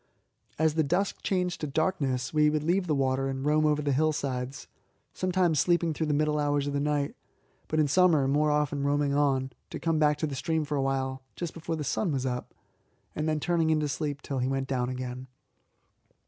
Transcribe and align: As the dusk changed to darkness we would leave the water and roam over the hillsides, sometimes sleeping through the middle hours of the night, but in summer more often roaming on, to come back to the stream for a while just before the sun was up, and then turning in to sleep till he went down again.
As 0.57 0.73
the 0.73 0.81
dusk 0.83 1.21
changed 1.21 1.61
to 1.61 1.67
darkness 1.67 2.33
we 2.33 2.49
would 2.49 2.63
leave 2.63 2.87
the 2.87 2.95
water 2.95 3.27
and 3.29 3.45
roam 3.45 3.67
over 3.67 3.83
the 3.83 3.91
hillsides, 3.91 4.67
sometimes 5.13 5.59
sleeping 5.59 5.93
through 5.93 6.07
the 6.07 6.13
middle 6.15 6.39
hours 6.39 6.65
of 6.65 6.73
the 6.73 6.79
night, 6.79 7.15
but 7.67 7.79
in 7.79 7.87
summer 7.87 8.27
more 8.27 8.49
often 8.49 8.83
roaming 8.83 9.13
on, 9.13 9.51
to 9.69 9.79
come 9.79 9.99
back 9.99 10.17
to 10.17 10.25
the 10.25 10.33
stream 10.33 10.65
for 10.65 10.75
a 10.75 10.81
while 10.81 11.21
just 11.35 11.53
before 11.53 11.75
the 11.75 11.83
sun 11.83 12.11
was 12.11 12.25
up, 12.25 12.55
and 13.15 13.29
then 13.29 13.39
turning 13.39 13.69
in 13.69 13.79
to 13.79 13.87
sleep 13.87 14.23
till 14.23 14.39
he 14.39 14.47
went 14.49 14.67
down 14.67 14.89
again. 14.89 15.27